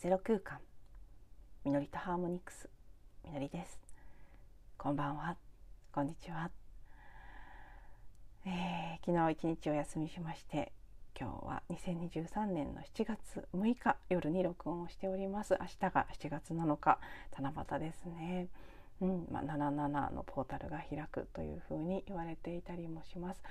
[0.00, 0.60] ゼロ空間。
[1.64, 2.70] みのりとハーモニクス。
[3.24, 3.80] みのりです。
[4.76, 5.36] こんばんは。
[5.90, 6.52] こんにちは、
[8.46, 10.70] えー、昨日一日お休みしまして
[11.18, 15.56] 今日は2023年の7月6日夜に録音をしております。
[15.58, 17.00] 明日が7月7日
[17.36, 18.46] 七夕ですね。
[19.00, 23.42] うんまあ、77のポータルが開くというふうに言われていたりもします。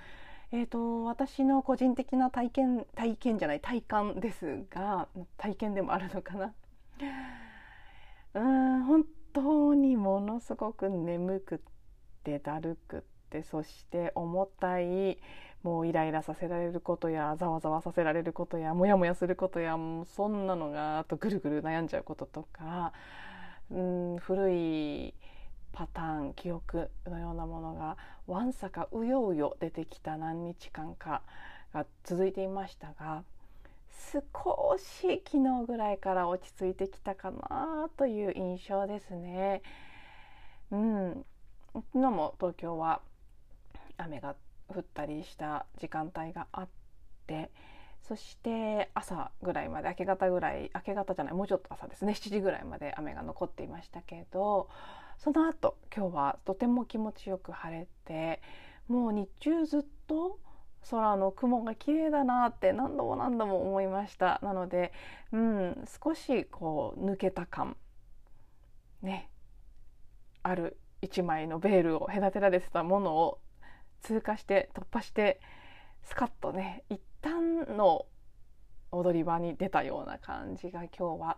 [0.52, 6.54] えーと、私の個人的な体験体験じゃない体感ですが体験でもあるのかな。
[8.34, 11.60] うん本当にものすごく眠くっ
[12.24, 15.18] てだるくってそして重たい
[15.64, 22.94] もうイライラさせられることやざわざわさせられることやモヤモヤすることやもうそんなのがあとぐるぐる悩んじゃうこととか
[23.72, 25.14] うん古い
[25.78, 31.22] パターン記憶のようなものがわんさかうようよ出てきた何日間か
[31.72, 33.24] が続いていましたが
[34.12, 39.62] 少し昨日ぐらいから落ち着いてきたかなという印象ですね。
[40.72, 41.26] うん、
[41.74, 43.02] 昨日も東京は
[43.98, 44.36] 雨が
[44.70, 46.68] 降ったりした時間帯があっ
[47.28, 47.52] て
[48.02, 54.70] そして朝ぐらいまで明け方ぐらい明け方じゃないもうちょっと朝ですね7時ぐらいまで雨が残っていましたけど
[55.18, 58.42] その後今日はとても気持ちよく晴れて
[58.88, 60.40] もう日中ずっと
[60.90, 64.40] 空の雲が綺麗だなって何度も何度も思いました。
[64.42, 64.94] なので、
[65.34, 67.76] うん、少しこう抜けた感
[69.02, 69.30] ね
[70.44, 73.40] ある一枚のベールを隔てられてたものを
[74.02, 75.42] 通過して突破して
[76.04, 78.06] スカッとね一旦の
[78.92, 81.38] 踊り場に出たような感じが今日は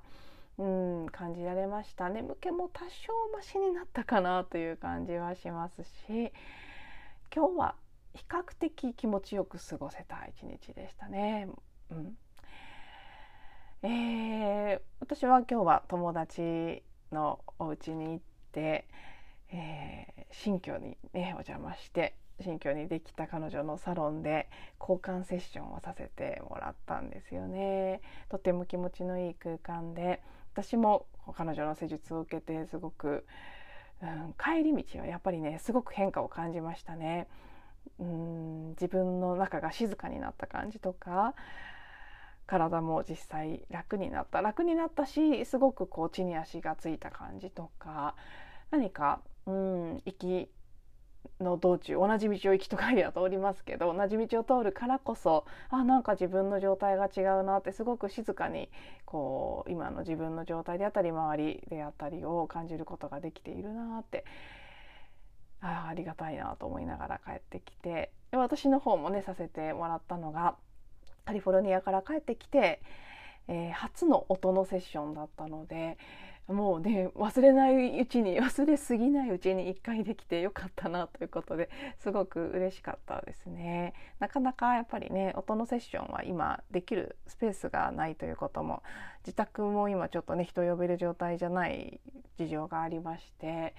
[0.60, 6.34] うん感じられました眠気も多少マシになったかなという感じはしますし
[7.34, 7.76] 今日は
[8.14, 11.48] 比較的気持ちよく過ごせた一日でしたね。
[11.92, 12.18] うん
[13.82, 16.84] えー、私は今日は友達
[17.14, 18.20] のお家に行っ
[18.52, 18.90] て、
[19.54, 28.02] えー、新居にねお邪魔して新居にできた彼女のサロンで交換セッションをさせてもらったんですよね。
[28.28, 30.22] とても気持ちのいい空間で
[30.54, 31.06] 私も
[31.36, 33.26] 彼女の施術を受けてすごく、
[34.02, 37.28] うん、帰り道はやっぱりねすごく変化を感じましたね。
[38.00, 41.34] うん自分の中が静かになった感じとか
[42.46, 48.16] 体も実際楽になった楽になったしすごくこう地に足がついた感じとか
[48.72, 50.50] 何かうん生き
[51.40, 58.70] の道中同じ道を行きと帰りは通りますけど同じ道を通るからこそあなんか自分の状態が違うなってすごく静かに
[59.06, 64.26] こう今の自分の状態であったり周りであったりを感じることができているなって
[65.62, 70.56] あありがたいなと思いながら帰ってきて私の方もねさせてもらったのが
[71.26, 72.82] カリフォルニアから帰ってきて、
[73.48, 75.98] えー、初の音のセッションだったので
[76.50, 88.82] もうね忘れないうちに忘れすぎないうちに1回できてよかったなということですごく嬉しかったですねなかなかやっぱりね音のセッションは今できるスペースがないということも
[89.26, 92.00] 自宅も今ちょっとね人呼べる状態じゃない
[92.40, 93.76] 事情がありまして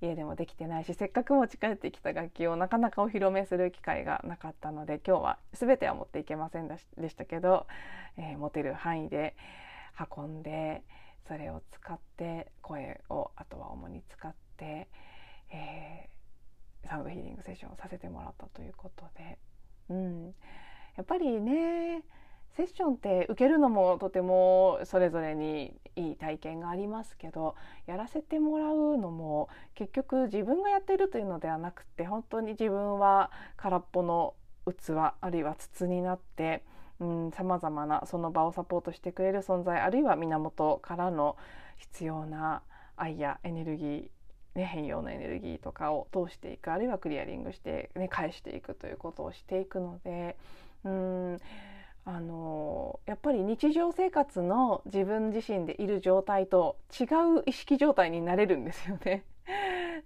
[0.00, 7.68] 家でもできてないしせっかく持ち帰ってきた楽器をなかなかお披露目する機会がなかったので今日は全ては持っていけませんでしたけど、
[8.16, 9.36] えー、持てる範囲で
[10.16, 10.82] 運んで。
[11.26, 14.88] それを使って声をあとは主に使って、
[15.50, 19.38] えー、サウンドヒーリングセッションをさせてもらったということで、
[19.90, 20.24] うん、
[20.96, 22.02] やっぱりね
[22.56, 27.54] セッションって受けるのもとてもそれぞれにいい体験がありますけど
[27.86, 34.34] やらせてもらうのも結局自分がやってるというのではなくて本当に自分は空っぽの
[34.66, 36.62] 器あるいは筒になって
[37.34, 41.36] さまざまなその場をサポートしてくれる存在あるいは源からの
[41.78, 42.62] 必要な
[42.96, 44.08] 愛やエネルギー
[44.54, 50.36] ね、変容のエネルギーとかを通していくあるいはクリアリングして、ね、返していくということをしていくので
[50.84, 51.38] うん
[52.04, 57.04] あのやっぱり日常生活の自分自身でいる状態と違
[57.38, 59.24] う意識状態になれるんですよね。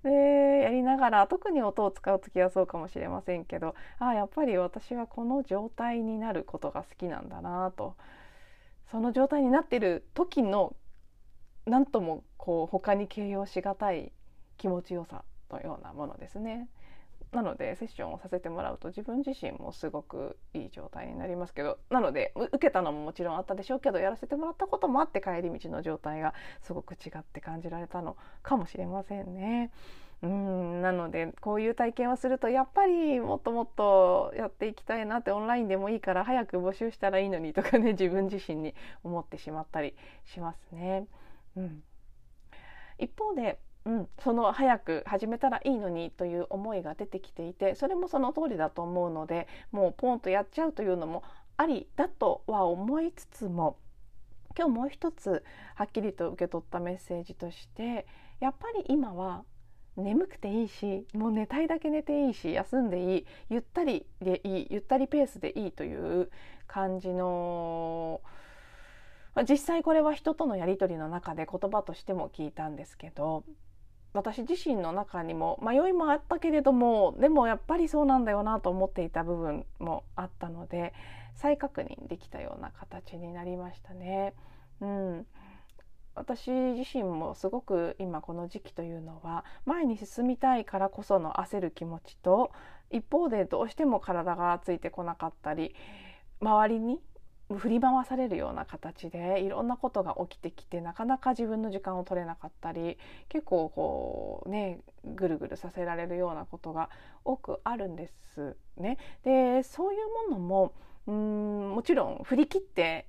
[0.07, 7.97] でやりながら特に音を使う時はそうかもしれませんけどああやっぱり私はこの状態になることが好きなんだなと
[8.91, 10.77] その状態になってる時の
[11.67, 14.13] 何ともこう他に形容しがたい
[14.57, 16.69] 気持ちよさのようなものですね。
[17.33, 29.71] なのでセッションをさせてもらうと自分自身もすごくいい状態になりますけどなので受けたのももちろんあったでしょうけどやらせてもらったこともあって帰り道の状態がすごく違って感じられたのかもしれませんね。
[30.23, 38.75] うんなのでこういう体験をするとやっぱりもっともっとやっていきたいなってオンラインでもいいから早く募集したらいいのにとかね自分自身に
[39.05, 39.95] 思ってしまったり
[40.25, 41.07] しますね。
[41.57, 41.83] うん、
[42.99, 51.23] 一方でうん、その早く始めたらいいのにという思いが出てきていてそれもその通りだと思うのでもうポンとやっちゃうというのも
[51.57, 53.79] ありだとは思いつつも
[54.59, 55.45] 今日もう一つ
[55.77, 58.07] はっきりと受け取ったメッセージとして
[58.41, 59.45] やっぱり今は
[59.97, 66.29] 眠くていいしもう寝たいだけ寝ていいし休んでいいゆったりでいいゆったりペースでいいという
[66.67, 68.21] 感じの
[69.49, 73.45] 実際これは人とのやり取りの中で言葉としても聞いたんですけど
[74.17, 80.95] 私自身の中にも迷いもあったけれどもでもやっぱりそうなんだよなと思っていた部分もあったので
[81.35, 84.33] 再確認できたような形になりましたね。
[84.81, 85.27] うん、
[86.15, 92.53] 私自身もすごく今この時期というのは前に進みたいからこその焦る気持ちと
[92.91, 95.75] 一方でどうしても体がついてこなかったり
[96.41, 97.01] 周りに
[97.55, 102.99] 振り回されるような形でいろんなことが起きてきてなかなか自分の時間を取れなかったり
[103.29, 106.91] 結構こうねぐるぐるさせられるようなことが
[107.25, 108.99] 多くあるんですね。
[109.23, 110.73] でそういうものも
[111.07, 113.07] うんもちろん振り切って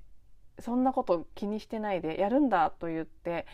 [0.59, 3.47] そんなこと気にしてないでやるんだと言って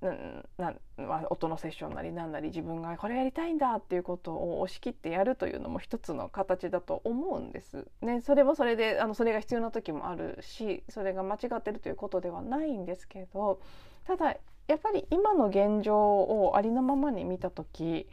[0.00, 7.86] 音のセッションなりなんなり自分がこれやりたいんだっていうことを押し切ってやるというのも一つの形だと思うんです。
[8.00, 13.60] ね、それもそれでそれが必要な時もあるしそれが間違ってるということではないんですけど
[14.04, 14.36] ただ
[14.68, 18.08] やっぱり今の現状をありのままに見た時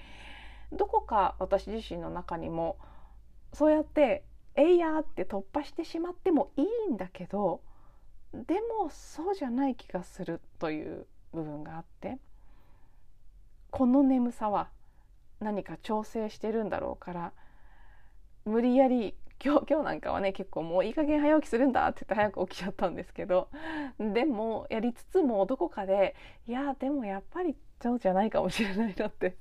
[0.72, 2.78] どこか私自身の中にも
[3.54, 4.24] そうやって
[4.56, 7.62] 「えいや!」って突破してしまってもいいんだけど
[8.34, 11.06] でもそうじゃない気がするという
[11.36, 12.18] 部分があって
[13.70, 14.70] この眠さは
[15.40, 17.32] 何か調整してるんだろうから
[18.46, 23.50] 無理やり今日今日なんかはね結構もういい加減早起きするんだって言って早く起きちゃったんですけど
[24.00, 26.16] でもやりつつもどこかで
[26.48, 29.36] いやでもやっぱりそうじゃないかもしれないなって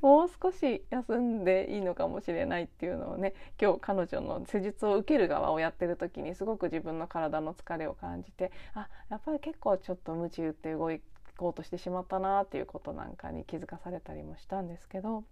[0.00, 11.00] もう少し休んでいいのかもしれないっていうのをね今日彼女の施術を受ける側をやってる時にすごく自分の体の疲れを感じてあやっぱり結構ちょっと鞭打って動い
[11.36, 15.24] こうとしてしまったなっていうことなんかに気づかされたりもしたんですけど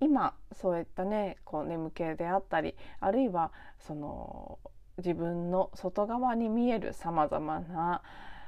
[0.00, 4.58] 今そういったねこう眠気であったりあるいはその
[4.98, 8.02] 自分の外側に見えるさまざまな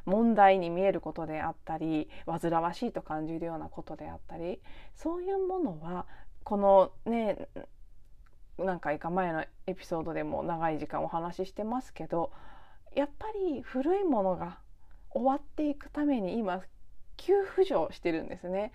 [0.06, 4.60] 問題に見えることであったり煩わしいと感じるようなことであったり
[4.94, 6.06] そういうものは
[6.44, 7.48] このね
[8.58, 12.32] 何回か前のエピソードでも長い時間お話ししてますけど
[12.94, 14.58] やっぱり古いものが
[15.10, 16.62] 終わっていくために今
[17.16, 18.72] 急浮上してるんですね。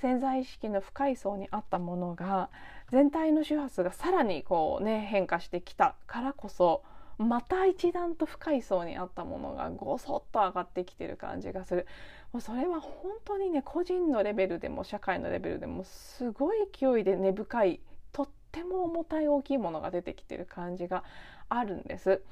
[0.00, 2.50] 潜在意識の深い層にあったものが
[2.90, 6.82] 全体の周波数がさらにこうね変化してきたからこそ
[7.18, 11.86] また一段と深い層にあったものがごそっと上がってきてる感じがする
[12.32, 17.80] もうそれは本当にね個人のレベルでも社会のレベルでもすごい勢いで根深い
[18.12, 21.04] とっても重たい大きいものが出てきてる感じが
[21.48, 22.22] あるんです。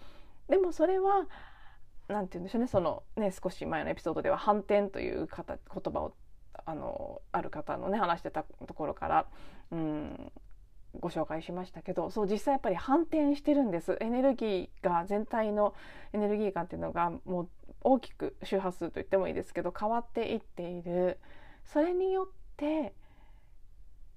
[0.49, 1.27] でもそれは
[2.11, 6.15] 何て言うんでしょうねそのね少し前のエピソードでは反転という言葉を
[6.67, 9.27] あのある方のね話してたところから
[9.71, 10.33] うん
[10.99, 13.97] ご紹介しましたけどそう実際やっぱり反転してるんです。
[14.01, 15.75] エネルギーが全体の
[16.13, 17.49] エネルギー感っていうのがもう
[17.83, 21.19] 大きく周波数と言ってもいいですけど変わっていっている。
[21.65, 22.27] それによっ
[22.57, 22.93] て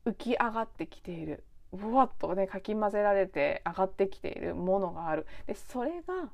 [0.05, 1.43] 浮き上がってきている。
[1.71, 5.27] ぶわっとねかき混ぜられて上がってきているものがある。
[5.45, 6.31] でそれが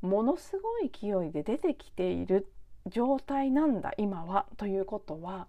[0.00, 2.46] ものすごい勢いで出てきている
[2.86, 5.48] 状態なんだ今はということは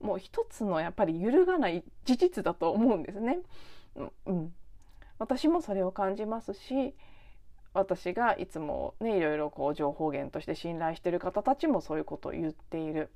[0.00, 3.38] もう一つのやっぱり揺るがない事実だと思うんですね。
[4.26, 4.52] うん、
[5.18, 6.94] 私もそれを感じますし
[7.72, 13.10] 私がいつもねいろいろこう情報源として信頼している方たちもそういうことを言っている。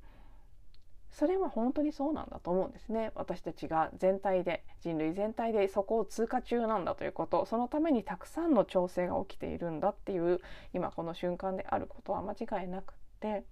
[1.11, 3.11] それは本当にそうなんだと思うんですね。
[3.15, 7.45] 私たちが全体で人類全体でそこを通過中なんだということ。
[7.45, 10.39] そのためにたくさんの調整が起きているんだっていう
[10.73, 13.43] 今この瞬間であることは間違いなくって。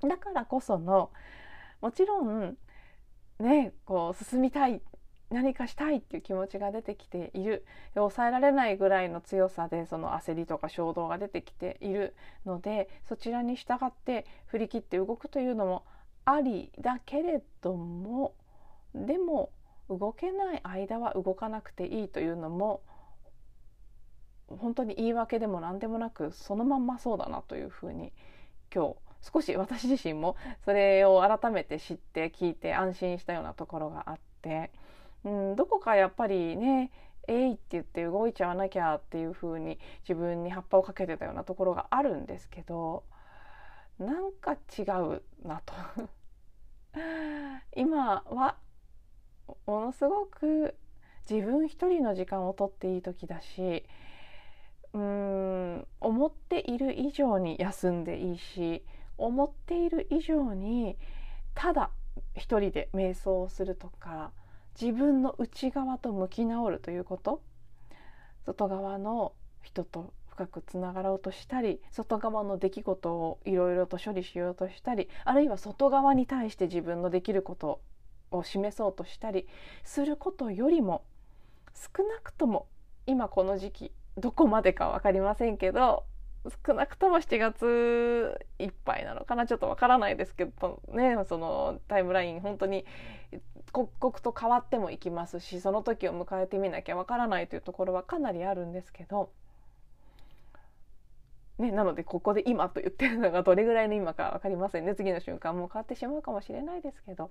[0.00, 1.10] だからこその
[1.80, 2.56] もちろん
[3.38, 4.82] ねこう進みたい
[5.30, 7.64] 何かしたいっていう気持ちが出てきている。
[7.94, 15.84] 抑えられないぐらいの強さでその焦りとか衝動が出てきているのでそちらに従って振り切って動くというのも
[16.24, 18.34] ありだけれども
[18.94, 19.50] でも
[19.88, 22.82] 動けない間は動かなくていいというのも
[24.48, 28.12] 本当に言い訳でも何でもなくそのまんまそうだなというふうに
[28.74, 28.96] 今日
[29.32, 34.70] 少し私自身もそれを改めて知って聞いて安心したようなところがあって、
[35.24, 36.90] うん、どこかやっぱりね
[37.28, 43.04] 「えい」って言って動いちゃわなきゃっていう風に自分に葉っぱをかけてたようなところがあるんですけど
[43.98, 45.74] なんか違うなと。
[47.76, 48.56] 今は
[49.66, 50.76] ものすごく
[51.30, 53.84] 自分一人の時間をとっていい時だし
[54.92, 58.84] うん思っている以上に休んでいいし
[59.16, 60.98] 思っている以上に
[61.54, 61.90] ただ
[62.34, 64.32] 一人で瞑想をするとか
[64.80, 67.42] 自分の内側と向き直るということ。
[68.44, 69.32] 外側の
[69.62, 77.80] 人と深くつながろうとしたり外側の出来事をいろいろと処理しようとしたりあるいは外側に対して自分のできること
[78.30, 79.46] を示そうとしたり
[79.84, 81.04] することよりも
[81.74, 82.66] 少なくとも
[83.06, 86.04] 今この時期どこまでか分かりませんけど
[86.66, 92.86] 少なくとも7月いっぱいなのかなちょっとわからないですけどねそのタイムライン本当に
[93.70, 99.30] 刻々と変わってもいきますしその時を迎えてみなきゃわからないというところはかなりあるんですけど、
[101.62, 104.94] ね、なのでここで今と言ってるのがどれぐらいの今か分かりませんね。
[104.94, 107.30] 次の瞬間も変わってしまうかもしれないですけど、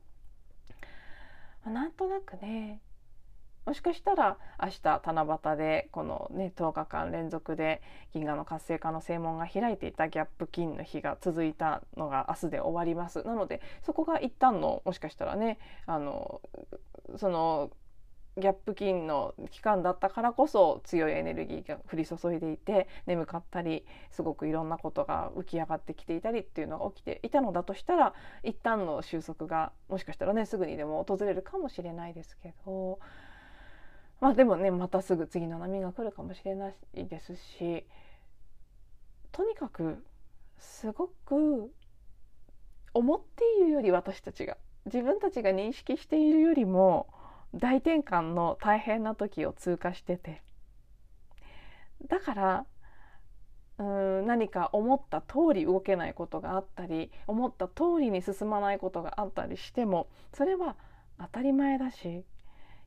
[1.64, 2.82] まあ、なんとなくね
[3.66, 7.82] もしかしたら明日七夕でこのね10日間連続で
[8.14, 13.24] 銀河の活性化の正門が開いていたギャップ金の日が続いたのが明日で終わります。
[13.24, 16.42] なのでそこが一旦のもしかしたらねあの
[17.18, 17.70] その
[18.38, 33.00] ギャップ金の期間だったからこそ強いエネルギーが降り注いでいて眠かったりすごくいろんなことが浮き上がってきていたりっていうのが起きていたのだとしたら一旦の収束がもしかしたらねすぐにでも訪れるかもしれないですけど
[34.22, 36.74] まあでもねまたすぐ次の波が来るかもしれない
[37.06, 37.86] ですし
[39.34, 40.04] とにかく
[40.58, 41.72] すごく
[42.94, 47.08] 思っているより私たちが自分たちが認識しているよりも
[47.54, 50.42] 大転換の大変な時を通過してて。
[52.08, 52.66] だから
[53.78, 60.76] うん何か思った通り動けないことがあったり思った通りに進まないことがあったりしてもそれは
[61.20, 62.24] 当たり前だし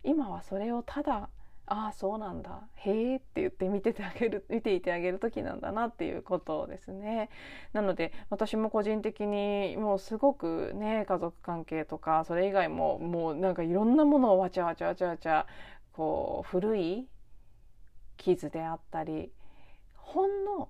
[0.05, 1.29] 今はそれをただ
[1.67, 7.31] ああそうなんだへえって言って見ててあげる 見ていてあげる時なんだなっていうことですね。
[7.73, 15.47] なので私も個人的にもうすごくね家族関係とかそれ以外ももうなんかいろんなものをわちゃわちゃわちゃわちゃ
[15.93, 17.09] こう古い
[18.19, 19.33] 傷であったり
[19.95, 20.69] ほんの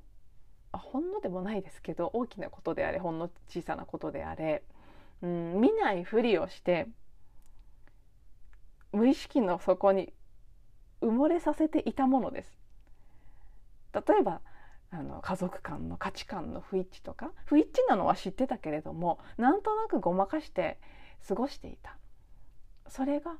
[0.72, 4.62] あほんのでもないですけど大きなことであれほんの小さなことであれ、
[5.22, 6.86] うん、見ないふりをして
[8.92, 10.12] 無意識の底に
[11.04, 12.58] 埋もれさせていたものです。
[13.94, 14.40] 例えば
[14.90, 20.78] あの家族間の価値観の不一致とか不一致なのは知ってたけれどもなんとなくごまかして
[21.26, 21.96] 過ごしていた
[22.88, 23.37] それが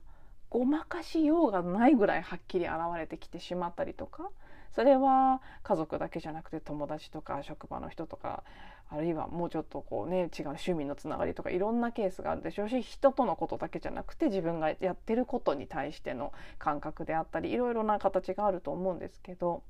[0.51, 4.31] ごまかしようがないぐらいはっきり現れてきてしまったりとか
[4.75, 8.43] それは家族だけじゃなくて友達とか職場の人とか
[8.91, 19.63] あるいはもうちょっとこうね違う趣味のつながりとかいろんなケースがあるでしょうし人とのことだけじゃなくて自分がやってることに対しての感覚であったりいろいろな形があると思うんですけど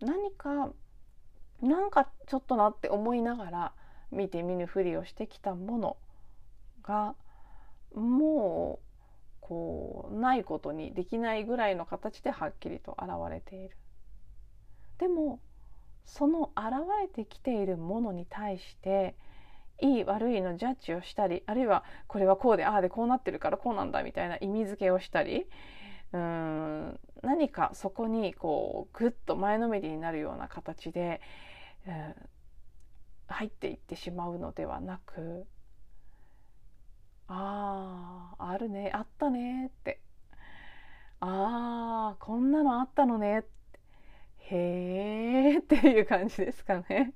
[0.00, 0.70] 何か
[1.60, 3.72] なんかちょっとなって思いながら
[4.10, 5.96] 見て見ぬふりをしてきたもの
[6.82, 7.14] が
[7.94, 8.87] もう
[9.48, 13.76] こうないことにできないぐらいの形ではっきりと現れている。
[14.98, 15.40] でも
[16.04, 19.16] その現れてきているものに対して
[19.80, 25.46] いい悪いのジャッジをしたりあるいはこれはこうでああでこうなってるからこうなんだみたいな意味付けをしたり
[26.12, 31.20] うん何かそこにこうぐっと前のめりになるような形で、
[31.86, 32.14] うん、
[33.28, 35.46] 入っていってしまうのではなく
[37.28, 40.00] あああるねあったねって
[41.20, 43.48] ああこんなのあったのねって
[44.56, 47.14] へえっていう感じですかね。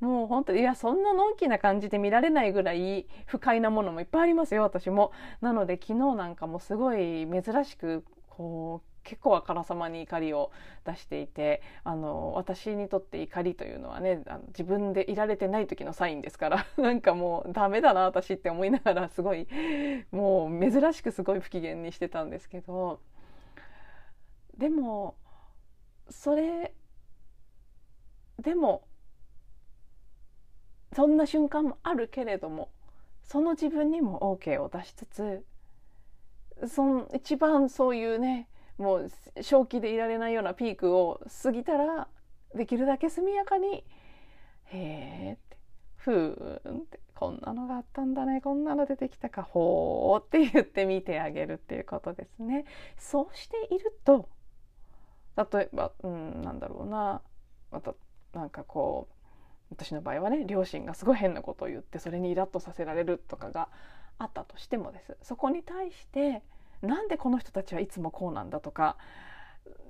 [0.00, 5.12] もう本当いやそんなのんきな感じで見られないぐらい不快なものもいっぱいありますよ私も。
[5.42, 8.82] なので昨日なんかもすごい珍しくこ
[9.24, 10.52] 構あからさまに怒りを
[10.84, 19.48] 出していてあの私にとって怒りというのはねあの自分でいられてない時のサインですから なんかもうダメだな私って思いながらすごい
[20.12, 23.00] もう珍しくすごい不機嫌にしてたんですけど
[24.58, 25.16] でも
[26.10, 26.74] それ
[28.38, 28.86] でも
[30.92, 32.70] そんな瞬間もあるけれども
[33.22, 35.44] その自分にも OK を出しつつ
[36.68, 42.08] その一番そういうねもう正気でいられないようなピークを過ぎたら
[42.54, 43.84] できるだけ速やかに
[44.66, 45.56] 「へえ」って
[45.96, 48.40] 「ふーんってこんなのがあったんだね。
[48.40, 52.64] こんなの出てきたかほーって言って見てあげるっていうことですね。
[52.98, 54.28] そうしていると
[55.36, 57.22] 例えば、うん、なんだろうな。
[57.70, 57.94] また
[58.32, 59.14] なんかこう
[59.70, 63.68] 私の場合はね両親がすごい変なことを言ってそれにイラッとさせられるとかが
[64.18, 65.16] あったとしてもです。
[65.22, 66.42] そこに対して
[66.82, 68.96] なんでこの人たちはいつもこうなんだとか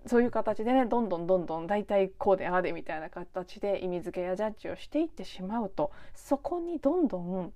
[0.07, 7.53] そういう形でねどんどんどんどん大体こうでああでみたいな形で意味付けやジャッジをしていってしまうとそこにどんどん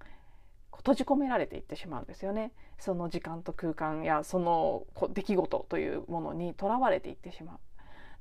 [0.79, 7.59] 閉じ込められていってしまうんですよねその時間と空間やその出来事というものにとらわれていってしまう。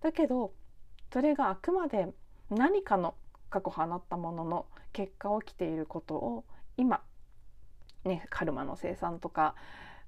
[0.01, 0.51] だけど
[1.13, 2.07] それがあくまで
[2.49, 3.15] 何かの
[3.49, 6.45] 過去放ったものの結果起きていることを
[6.75, 7.01] 今、
[8.03, 9.55] ね、カルマの生産とか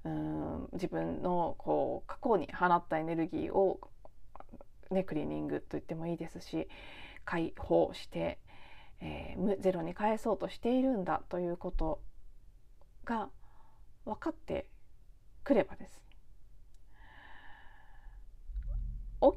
[0.04, 3.80] うん自分のこう過去に放ったエネルギーを、
[4.90, 6.68] ね、クリーニングと言ってもいいですし
[7.24, 8.38] 解放して、
[9.00, 12.00] えー、ゼロに返そうとしているんだということ
[13.04, 13.28] が
[14.04, 14.68] 分かって
[15.44, 16.00] くればです。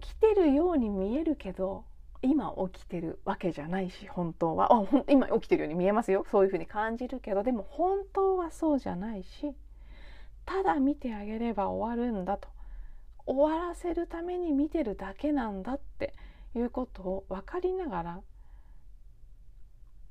[0.01, 1.83] 起きてるように見えるけど
[2.21, 4.73] 今起きてるわけじゃないし本当は。
[4.73, 6.25] あ今起きてるように見えますよ。
[6.31, 9.53] そういうふうに感じるけどでも本当はそうじゃないし
[10.45, 12.49] ただ見てあげれば終わるんだと。
[13.25, 16.13] 終わらせるために見てるだけなんだって
[16.55, 18.19] いうことを分かりながら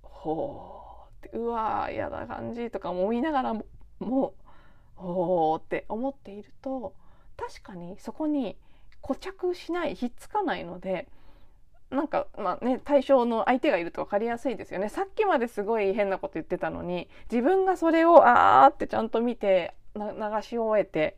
[0.02, 3.66] ほうってうわー嫌な感じとか思いながらも
[4.00, 4.32] もう
[4.94, 6.94] ほうって思っていると
[7.36, 8.56] 確かにそこに
[9.02, 11.08] 固着しないひっつかないので
[11.90, 21.16] なんかまあね対象の相手がいると分かりやすいですよねさっきまですごい変なこと言ってたのに自分がそれをあーってちゃんと見て流し終えて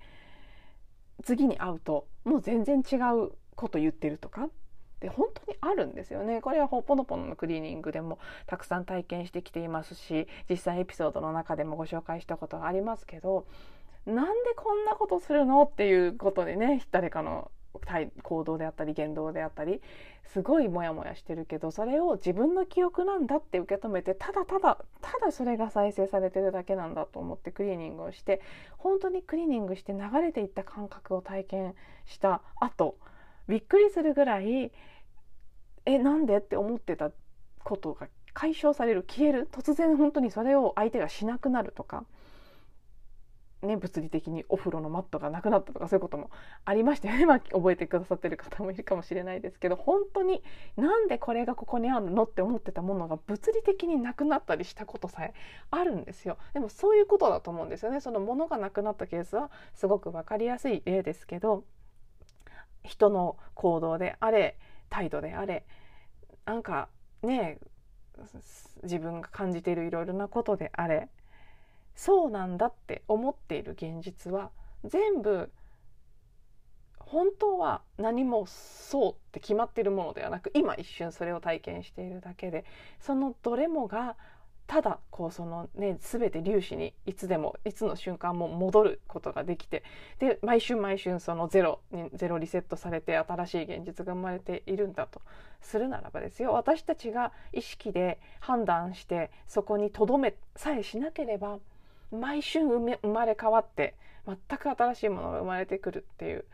[1.23, 4.49] 次に会うともう全然違うこと言ってるとか？
[5.01, 6.41] で本当にあるんですよね。
[6.41, 13.47] これはほぽのぽののクリーニングでもたくさん体験してきていますし実際エピソードの中でもご紹介したことがありますけど
[14.07, 15.63] なんでこんなことするの？
[15.63, 17.51] っていうことでね誰かの
[18.23, 19.81] 行動であったり言動であったり
[20.25, 28.41] すごいモヤモヤしてるけどそれを自分の記憶なんだって受け止めてただただただそれが再生されてるだけなんだと思ってクリーニングをして
[28.79, 31.75] 本当にクリーニングして流れていった感覚を体験
[32.07, 32.97] した後
[33.49, 34.73] びっくりするぐらい
[35.87, 37.11] えなんでって思ってた
[37.63, 39.49] ことが解消される消える。
[39.53, 42.05] 突然本当にそれを相手がしなくなるとか
[43.65, 46.31] ね、物理的にお風呂のマットがなくなったとかそういうことも
[46.65, 50.43] ありましたよね、まあ、覚えてくださってる方もいるかもしれないですけど本当に
[50.77, 55.35] なんでこれがここにあるのって思ってたものが物理的になくなったりしたことさえ
[55.71, 56.39] あるんですよ。
[56.53, 58.01] でもそういうことだと思うんですよね。
[58.01, 61.65] そのものがなくなったケースはすごく分かりやすい例ですけど
[62.83, 64.59] 人の行動であれ
[64.91, 65.65] 態度であれ
[66.45, 66.89] なんか
[67.23, 67.59] ね
[68.83, 71.09] 自分が感じているいろいろなことであれ
[71.95, 74.51] そうなんだって思っている現実は
[74.85, 75.51] 全部
[76.99, 82.65] 本当は何もそうって決まっているものではなく今一瞬それを体験しているだけで
[83.01, 84.17] そのどれもが
[84.67, 89.85] ただこうそのね全て粒子にいつでもいつの瞬間も戻ることができて
[90.19, 95.21] で毎週毎週そのゼロにゼロリセットされて新しい現実が生まれているんだと
[95.61, 101.59] するならばですよ私たちが意識で判断してそこにとどめさえしなければ
[102.15, 103.97] 毎週生まれ変わって
[104.27, 106.45] 全く新しいものが生まれてくるっていう。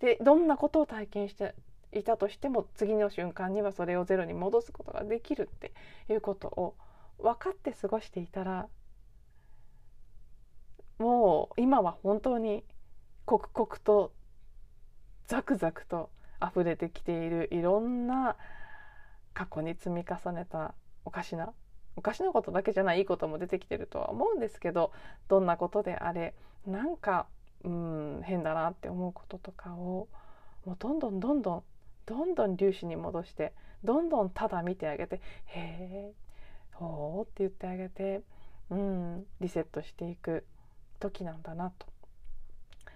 [0.00, 1.54] でどんなことを体験して
[1.92, 5.72] いたとしても次の瞬間にはそれをゼロに戻すことができるって
[6.10, 6.74] いうことを
[7.18, 8.68] 分かって過ごしていたら
[10.98, 12.64] もう今は本当に
[13.24, 14.12] 刻々と
[15.26, 16.10] ザクザクと
[16.42, 18.36] 溢れてきているいろんな
[19.32, 20.74] 過去に積み重ねた
[21.04, 21.52] おかしな
[21.96, 24.92] 昔のことだけじゃないいいことも出てきてるとは思うんですけど
[25.28, 26.34] どんなことであれ
[26.66, 27.26] なんか
[27.64, 30.08] うん変だなって思うこととかを
[30.64, 31.62] もうどんどんどんどん
[32.06, 33.52] どんどん粒子に戻して
[33.82, 36.12] どんどんただ見てあげて「へえ
[36.72, 38.22] ほう」って言ってあげて
[38.70, 40.44] うんリセットしていく
[41.00, 41.86] 時なんだなと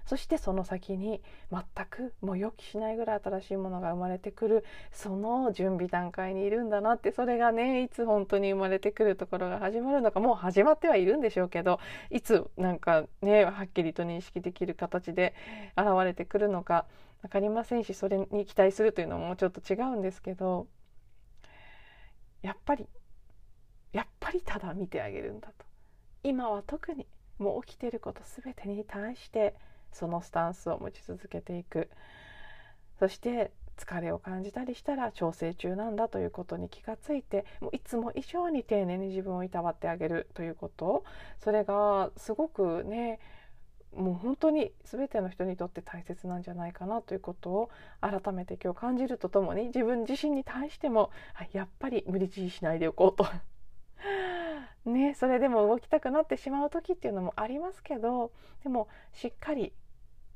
[0.09, 1.21] そしてその先に
[1.53, 11.79] 全くもう予期しないぐらい新しいものが生まれてくるその準備段階にいるんだなってそれがねいつ本当に生まれてくるところが始まるのかもう始まってはいるんでしょうけど
[12.11, 15.35] いつなんかねはっきりと認識できる形で
[15.77, 16.87] 現れてくるのか
[17.21, 20.69] 分かりませんしそれに期待するというのもちょっと違うんですけど
[22.41, 22.87] やっぱり
[23.93, 25.67] やっぱりただ見てあげるんだと。
[26.23, 27.07] 今は特に
[27.39, 29.55] もう起きてること全てに対して
[29.93, 31.89] そのスタンスを持ち続けていく。
[32.99, 41.05] そして疲れを感じたりしたら調整中なんだということに気がついてもういつも以上に丁寧に自分をいたわってあげるということ。
[41.39, 43.21] それがすごくね
[43.97, 47.71] もう本当に全ての人にとって大切なんじゃないかなということを
[48.01, 51.11] 改めて今日感じるとともに自分自身に対しても
[51.53, 53.27] やっぱり無理強いしないでおこうと。
[54.89, 59.73] ね、それでも動きたくなってしまう時っていうのもありますけどでもしっかり、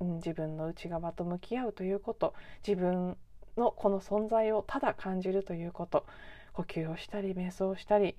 [0.00, 2.34] うん、自分の内側と向き合うということ
[2.66, 3.16] 自分
[3.56, 6.06] のこの存在をただ感じるということ
[6.52, 8.16] 呼吸をしたり瞑想をしたり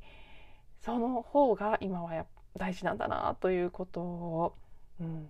[0.81, 2.25] その方が今は
[2.57, 4.55] 大事なんだなということを、
[4.99, 5.29] うん、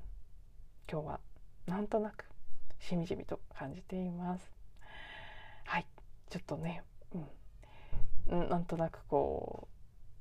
[0.92, 1.20] 今日は
[1.68, 2.26] なんとなく
[2.80, 4.52] しみじみと感じています。
[5.66, 5.86] はい
[6.30, 6.84] ちょっとね、
[8.28, 9.73] うん、なんとなくこう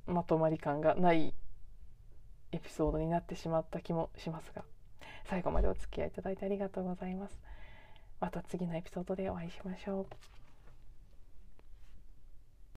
[0.06, 1.34] まとまり感がない
[2.52, 4.62] エピソードになってしまった気もしますが
[5.24, 7.38] 最後までお付き合いいただいてありがとうございます。
[8.20, 10.41] また次のエピソードでお会いしましょう。